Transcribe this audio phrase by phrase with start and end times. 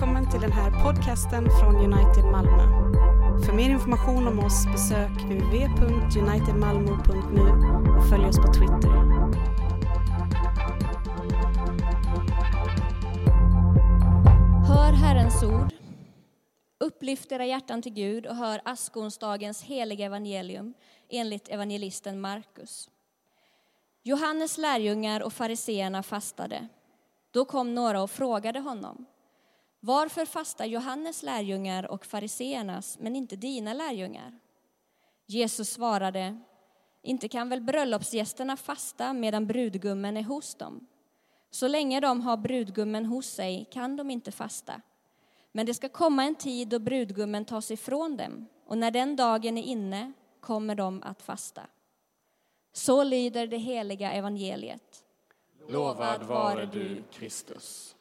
[0.00, 2.62] välkommen till den här podcasten från United Malmö.
[3.46, 7.40] För mer information om oss besök www.unitedmalmo.nu
[7.98, 8.90] och följ oss på Twitter.
[14.68, 15.72] Hör Herrens ord.
[16.78, 20.74] Upplyft era hjärtan till Gud och hör askonsdagens heliga evangelium
[21.08, 22.90] enligt evangelisten Markus.
[24.02, 26.68] Johannes lärjungar och fariseerna fastade.
[27.30, 29.06] Då kom några och frågade honom.
[29.80, 34.38] Varför fastar Johannes lärjungar och fariseernas, men inte dina lärjungar?
[35.26, 36.38] Jesus svarade,
[37.02, 40.86] inte kan väl bröllopsgästerna fasta medan brudgummen är hos dem?
[41.50, 44.80] Så länge de har brudgummen hos sig kan de inte fasta.
[45.52, 49.58] Men det ska komma en tid då brudgummen tas ifrån dem, och när den dagen
[49.58, 51.62] är inne kommer de att fasta.
[52.72, 55.04] Så lyder det heliga evangeliet.
[55.68, 57.96] Lovad vare du, Kristus.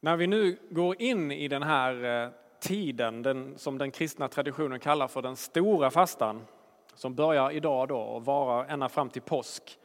[0.00, 4.80] När vi nu går in i den här eh, tiden den, som den kristna traditionen
[4.80, 6.46] kallar för den stora fastan,
[6.94, 9.78] som börjar idag då och varar ända fram till påsk,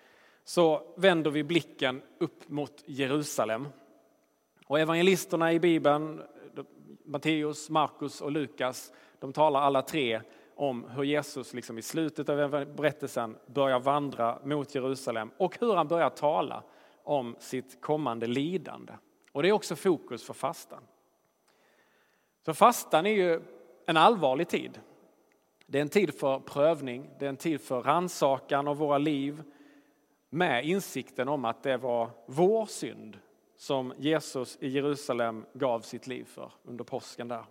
[0.44, 3.68] så vänder vi blicken upp mot Jerusalem.
[4.66, 6.22] Och evangelisterna i Bibeln,
[7.06, 10.22] Matteus, Markus och Lukas, de talar alla tre
[10.56, 15.88] om hur Jesus liksom i slutet av berättelsen börjar vandra mot Jerusalem och hur han
[15.88, 16.64] börjar tala
[17.04, 18.94] om sitt kommande lidande.
[19.34, 20.84] Och det är också fokus för fastan.
[22.46, 23.42] Så fastan är ju
[23.86, 24.80] en allvarlig tid.
[25.66, 29.44] Det är en tid för prövning, det är en tid för ransakan av våra liv
[30.30, 33.20] med insikten om att det var vår synd
[33.56, 37.46] som Jesus i Jerusalem gav sitt liv för under påsken där.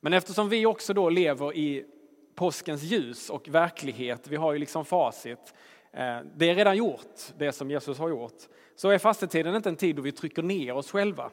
[0.00, 1.86] Men eftersom vi också då lever i
[2.34, 5.54] påskens ljus och verklighet, vi har ju liksom facit,
[5.94, 8.42] Eh, det är redan gjort, det som Jesus har gjort,
[8.74, 11.30] så är fastetiden inte en tid då vi trycker ner oss själva.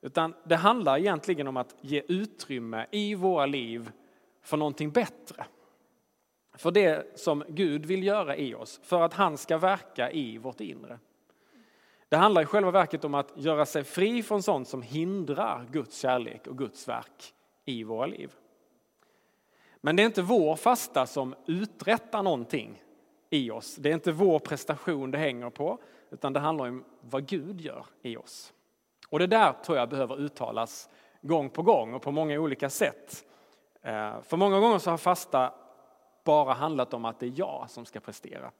[0.00, 3.90] Utan det handlar egentligen om att ge utrymme i våra liv
[4.42, 5.46] för någonting bättre.
[6.54, 10.60] För det som Gud vill göra i oss, för att han ska verka i vårt
[10.60, 10.98] inre.
[12.08, 15.98] Det handlar i själva verket om att göra sig fri från sånt som hindrar Guds
[16.00, 17.34] kärlek och Guds verk
[17.64, 18.32] i våra liv.
[19.80, 22.82] Men det är inte vår fasta som uträttar någonting
[23.30, 23.76] i oss.
[23.76, 25.78] Det är inte vår prestation det hänger på,
[26.10, 28.52] utan det handlar om vad Gud gör i oss.
[29.08, 30.88] Och det där tror jag behöver uttalas
[31.22, 33.24] gång på gång och på många olika sätt.
[33.82, 35.54] Eh, för många gånger så har fasta
[36.24, 38.50] bara handlat om att det är jag som ska prestera.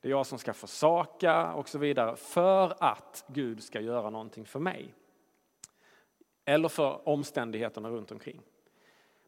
[0.00, 4.44] Det är jag som ska försaka och så vidare för att Gud ska göra någonting
[4.44, 4.94] för mig.
[6.44, 8.40] Eller för omständigheterna runt omkring.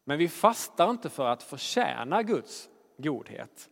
[0.03, 3.69] Men vi fastar inte för att förtjäna Guds godhet,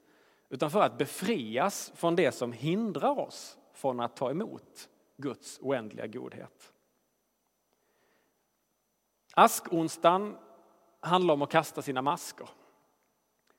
[0.50, 6.08] utan för att befrias från det som hindrar oss från att ta emot Guds oändliga
[6.08, 6.74] godhet.
[9.34, 10.38] Askonsdagen
[11.00, 12.50] handlar om att kasta sina masker.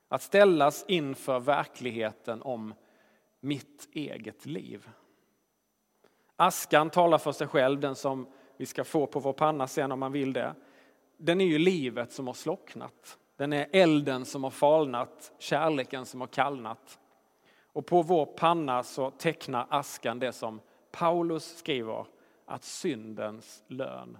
[0.07, 2.73] Att ställas inför verkligheten om
[3.39, 4.89] mitt eget liv.
[6.35, 8.27] Askan talar för sig själv, den som
[8.57, 10.55] vi ska få på vår panna sen om man vill det
[11.21, 13.17] den är ju livet som har slocknat.
[13.41, 16.99] Den är elden som har falnat, kärleken som har kallnat.
[17.65, 22.05] Och på vår panna så tecknar askan det som Paulus skriver,
[22.45, 24.17] att syndens lön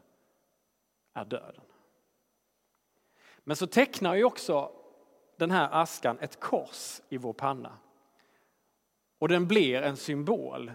[1.14, 1.62] är döden.
[3.44, 4.72] Men så tecknar ju också
[5.38, 7.78] den här askan ett kors i vår panna.
[9.20, 10.72] Och den blir en symbol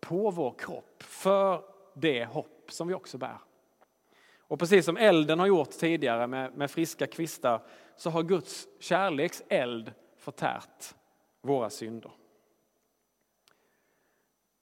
[0.00, 1.62] på vår kropp för
[1.94, 3.38] det hopp som vi också bär.
[4.40, 7.62] Och precis som elden har gjort tidigare med, med friska kvistar
[7.98, 10.94] så har Guds kärleks eld förtärt
[11.42, 12.10] våra synder.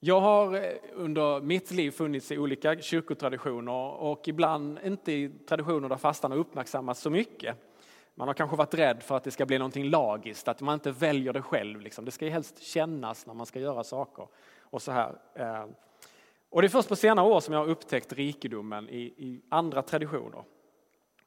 [0.00, 5.88] Jag har eh, under mitt liv funnits i olika kyrkotraditioner och ibland inte i traditioner
[5.88, 7.56] där fastan har uppmärksammats så mycket.
[8.14, 10.90] Man har kanske varit rädd för att det ska bli någonting lagiskt, att man inte
[10.90, 11.80] väljer det själv.
[11.80, 12.04] Liksom.
[12.04, 14.28] Det ska ju helst kännas när man ska göra saker.
[14.60, 15.18] Och så här.
[15.34, 15.66] Eh.
[16.50, 19.82] Och det är först på senare år som jag har upptäckt rikedomen i, i andra
[19.82, 20.44] traditioner.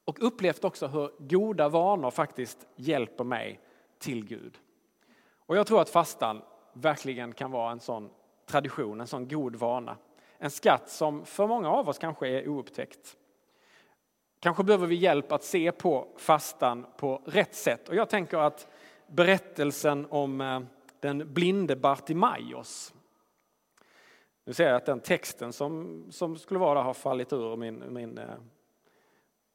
[0.10, 3.60] Och upplevt också hur goda vanor faktiskt hjälper mig
[4.00, 4.58] till Gud.
[5.46, 6.42] Och jag tror att fastan
[6.74, 8.10] verkligen kan vara en sån
[8.46, 9.98] tradition, en sån god vana.
[10.38, 13.18] En skatt som för många av oss kanske är oupptäckt.
[14.40, 17.90] Kanske behöver vi hjälp att se på fastan på rätt sätt.
[17.90, 18.68] Och jag tänker att
[19.08, 20.60] berättelsen om eh,
[21.00, 22.94] den blinde Bartimaios
[24.46, 27.94] nu ser jag att den texten som, som skulle vara där har fallit ur min,
[27.94, 28.26] min eh,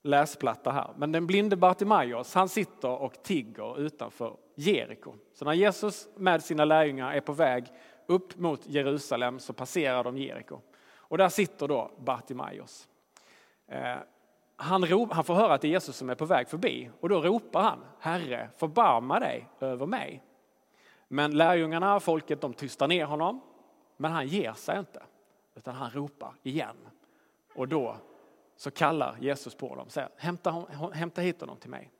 [0.05, 0.91] läsplatta här.
[0.97, 5.15] Men den blinde Bartimaios, han sitter och tigger utanför Jeriko.
[5.33, 7.65] Så när Jesus med sina lärjungar är på väg
[8.07, 10.61] upp mot Jerusalem så passerar de Jeriko.
[10.97, 12.89] Och där sitter då Bartimaeus.
[13.67, 13.97] Eh,
[14.57, 17.21] han, han får höra att det är Jesus som är på väg förbi och då
[17.21, 20.23] ropar han, Herre, förbarma dig över mig.
[21.09, 23.41] Men lärjungarna, folket, de tystar ner honom,
[23.97, 25.03] men han ger sig inte,
[25.55, 26.77] utan han ropar igen.
[27.55, 27.97] Och då
[28.57, 31.91] så kallar Jesus på dem, säger hämta, hämta hit honom till mig.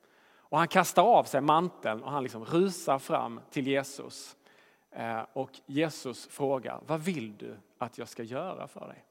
[0.47, 4.35] Och han kastar av sig manteln och han liksom rusar fram till Jesus.
[4.91, 9.05] Eh, och Jesus frågar, vad vill du att jag ska göra för dig?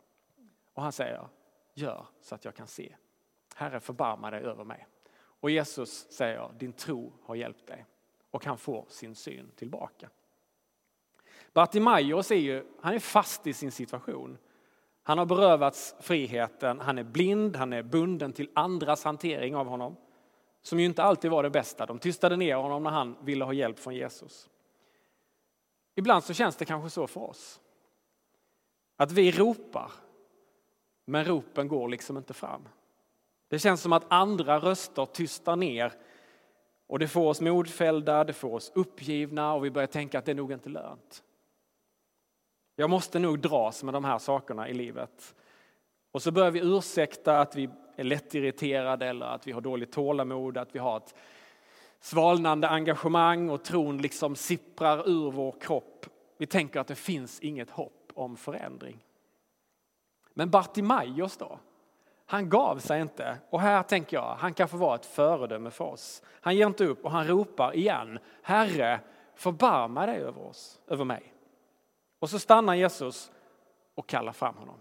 [0.75, 1.29] Och han säger,
[1.75, 2.96] gör så att jag kan se.
[3.55, 4.87] Herre förbarma dig över mig.
[5.17, 7.87] Och Jesus säger, din tro har hjälpt dig.
[8.31, 10.11] Och han får sin syn tillbaka.
[11.52, 14.38] Bartimaeus är ju, han är fast i sin situation.
[15.06, 19.97] Han har berövats friheten, han är blind, han är bunden till andras hantering av honom.
[20.62, 21.87] Som ju inte alltid var det bästa.
[21.87, 24.51] De tystade ner honom när han ville ha hjälp från Jesus.
[25.95, 27.61] Ibland så känns det kanske så för oss.
[28.97, 29.93] Att vi ropar,
[31.05, 32.69] men ropen går liksom inte fram.
[33.49, 35.93] Det känns som att andra röster tystar ner
[36.87, 40.33] och det får oss modfällda, det får oss uppgivna och vi börjar tänka att det
[40.33, 41.23] är nog inte lönt.
[42.76, 45.35] Jag måste nog dras med de här sakerna i livet.
[46.12, 50.59] Och så börjar vi ursäkta att vi är lättirriterade eller att vi har dåligt tålamod,
[50.59, 51.15] att vi har ett
[52.00, 56.06] svalnande engagemang och tron liksom sipprar ur vår kropp.
[56.38, 59.05] Vi tänker att det finns inget hopp om förändring.
[60.35, 61.59] Men Bartimaeus då?
[62.26, 65.85] Han gav sig inte och här tänker jag, han kan få vara ett föredöme för
[65.85, 66.23] oss.
[66.41, 69.00] Han ger inte upp och han ropar igen, Herre
[69.35, 71.34] förbarma dig över oss, över mig.
[72.25, 73.32] Och så stannar Jesus
[73.94, 74.81] och kallar fram honom.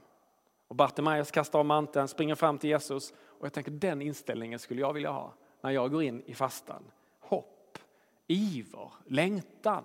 [0.68, 4.82] Och Bartimaeus kastar av manteln, springer fram till Jesus och jag tänker den inställningen skulle
[4.82, 6.84] jag vilja ha när jag går in i fastan.
[7.20, 7.78] Hopp,
[8.28, 9.84] iver, längtan,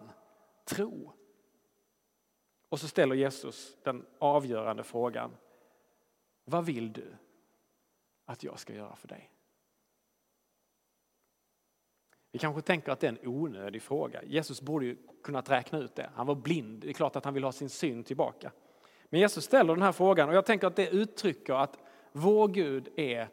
[0.64, 1.12] tro.
[2.68, 5.30] Och så ställer Jesus den avgörande frågan.
[6.44, 7.16] Vad vill du
[8.24, 9.30] att jag ska göra för dig?
[12.32, 14.22] Vi kanske tänker att det är en onödig fråga.
[14.22, 16.10] Jesus borde ju kunnat räkna ut det.
[16.14, 18.52] Han var blind, det är klart att han vill ha sin syn tillbaka.
[19.08, 21.78] Men Jesus ställer den här frågan och jag tänker att det uttrycker att
[22.12, 23.28] vår Gud är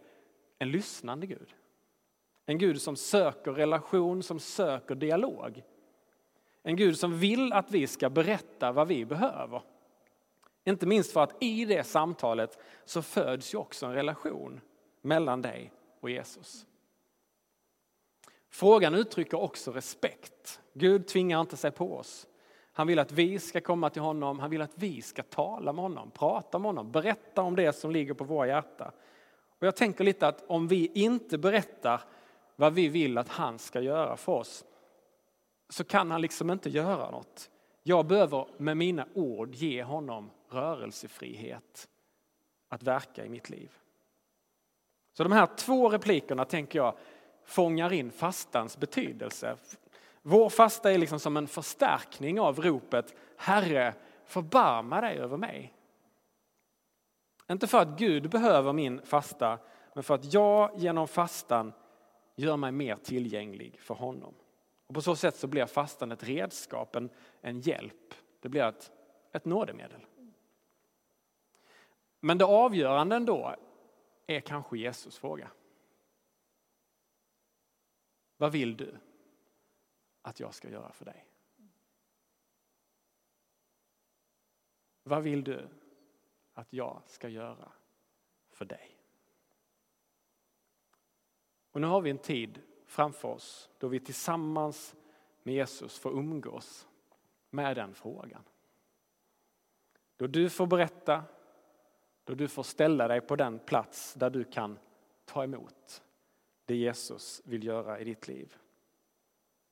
[0.59, 1.53] en lyssnande Gud.
[2.45, 5.63] En Gud som söker relation, som söker dialog.
[6.63, 9.61] En Gud som vill att vi ska berätta vad vi behöver.
[10.63, 14.61] Inte minst för att i det samtalet så föds ju också en relation
[15.01, 16.65] mellan dig och Jesus.
[18.55, 20.61] Frågan uttrycker också respekt.
[20.73, 22.27] Gud tvingar inte sig på oss.
[22.71, 25.83] Han vill att vi ska komma till honom, han vill att vi ska tala med
[25.83, 28.91] honom, prata med honom, berätta om det som ligger på våra hjärta.
[29.59, 32.01] Och jag tänker lite att om vi inte berättar
[32.55, 34.65] vad vi vill att han ska göra för oss,
[35.69, 37.49] så kan han liksom inte göra något.
[37.83, 41.87] Jag behöver med mina ord ge honom rörelsefrihet
[42.69, 43.71] att verka i mitt liv.
[45.13, 46.95] Så de här två replikerna tänker jag
[47.45, 49.57] fångar in fastans betydelse.
[50.21, 53.93] Vår fasta är liksom som en förstärkning av ropet Herre,
[54.25, 55.73] förbarma dig över mig.
[57.51, 59.59] Inte för att Gud behöver min fasta,
[59.93, 61.73] men för att jag genom fastan
[62.35, 64.33] gör mig mer tillgänglig för honom.
[64.87, 67.09] Och på så sätt så blir fastan ett redskap, en,
[67.41, 68.13] en hjälp.
[68.39, 68.91] Det blir ett,
[69.31, 70.05] ett nådemedel.
[72.19, 73.55] Men det avgörande ändå
[74.27, 75.49] är kanske Jesus fråga.
[78.45, 78.97] Vad vill du
[80.21, 81.27] att jag ska göra för dig?
[85.03, 85.67] Vad vill du
[86.53, 87.71] att jag ska göra
[88.49, 88.97] för dig?
[91.71, 94.95] Och nu har vi en tid framför oss då vi tillsammans
[95.43, 96.87] med Jesus får umgås
[97.49, 98.43] med den frågan.
[100.17, 101.23] Då du får berätta,
[102.23, 104.79] då du får ställa dig på den plats där du kan
[105.25, 106.04] ta emot
[106.65, 108.55] det Jesus vill göra i ditt liv.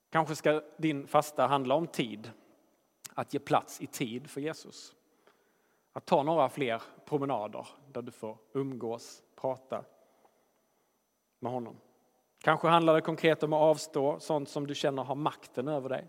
[0.10, 2.32] Kanske ska din fasta handla om tid,
[3.14, 4.96] att ge plats i tid för Jesus.
[5.94, 9.86] Att ta några fler promenader där du får umgås, prata
[11.40, 11.78] med honom.
[12.42, 16.08] Kanske handlar det konkret om att avstå sånt som du känner har makten över dig.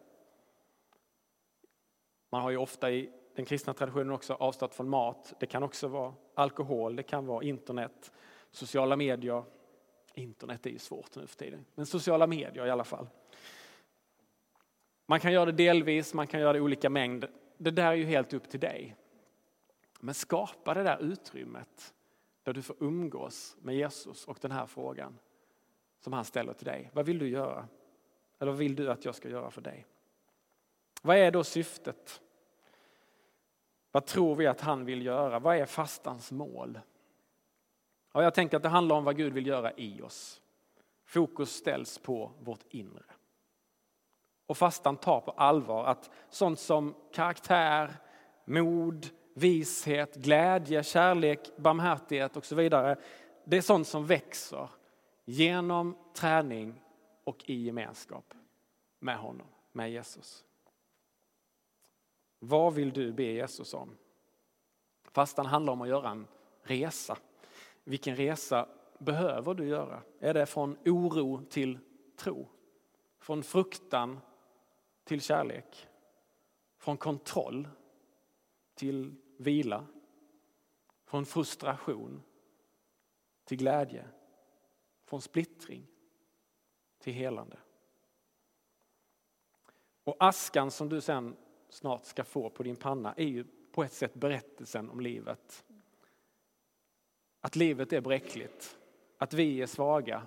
[2.30, 5.34] Man har ju ofta i den kristna traditionen också avstått från mat.
[5.40, 8.12] Det kan också vara alkohol, det kan vara internet,
[8.50, 9.44] sociala medier,
[10.14, 13.06] Internet är ju svårt nu för tiden, men sociala medier i alla fall.
[15.06, 17.25] Man kan göra det delvis, man kan göra det i olika mängd.
[17.59, 18.97] Det där är ju helt upp till dig.
[20.00, 21.94] Men skapa det där utrymmet
[22.42, 25.18] där du får umgås med Jesus och den här frågan
[26.00, 26.90] som han ställer till dig.
[26.92, 27.68] Vad vill du göra?
[28.38, 29.87] Eller vad vill du att jag ska göra för dig?
[31.02, 32.21] Vad är då syftet?
[33.92, 35.38] Vad tror vi att han vill göra?
[35.38, 36.78] Vad är fastans mål?
[38.16, 40.40] Ja, jag tänker att det handlar om vad Gud vill göra i oss.
[41.04, 43.04] Fokus ställs på vårt inre.
[44.47, 47.94] Och fastan tar på allvar att sånt som karaktär,
[48.44, 52.97] mod, vishet, glädje, kärlek, barmhärtighet och så vidare.
[53.44, 54.68] Det är sånt som växer
[55.25, 56.83] genom träning
[57.25, 58.35] och i gemenskap
[58.99, 60.44] med honom, med Jesus.
[62.38, 63.97] Vad vill du be Jesus om?
[65.04, 66.26] Fastan handlar om att göra en
[66.62, 67.16] resa.
[67.84, 70.02] Vilken resa behöver du göra?
[70.18, 71.78] Är det från oro till
[72.16, 72.48] tro?
[73.18, 74.20] Från fruktan
[75.04, 75.88] till kärlek?
[76.78, 77.68] Från kontroll
[78.74, 79.86] till vila?
[81.04, 82.22] Från frustration
[83.44, 84.08] till glädje?
[85.04, 85.86] Från splittring
[86.98, 87.56] till helande?
[90.04, 91.36] Och askan som du sen
[91.68, 95.64] snart ska få på din panna är ju på ett sätt berättelsen om livet.
[97.44, 98.78] Att livet är bräckligt,
[99.18, 100.26] att vi är svaga.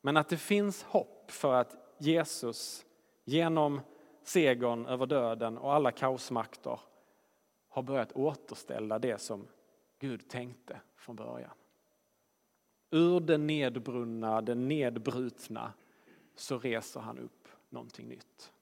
[0.00, 2.86] Men att det finns hopp för att Jesus
[3.24, 3.80] genom
[4.22, 6.80] segern över döden och alla kaosmakter
[7.68, 9.46] har börjat återställa det som
[9.98, 11.54] Gud tänkte från början.
[12.90, 15.72] Ur det nedbrunna, det nedbrutna
[16.34, 18.52] så reser han upp någonting nytt.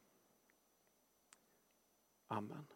[2.28, 2.66] Amen.